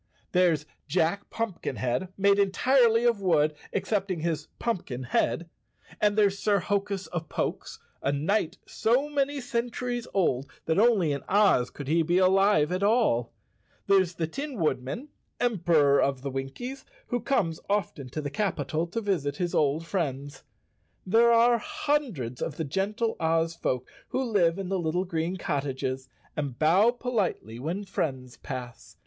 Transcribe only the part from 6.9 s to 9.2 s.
of Pokes, a knight so